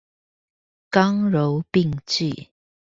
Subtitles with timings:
[0.89, 2.47] 剛柔並濟